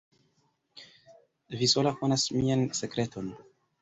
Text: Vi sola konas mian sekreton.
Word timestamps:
Vi 1.59 1.69
sola 1.73 1.93
konas 1.99 2.25
mian 2.39 2.65
sekreton. 2.81 3.29